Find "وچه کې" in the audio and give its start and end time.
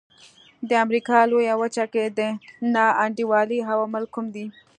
1.61-2.03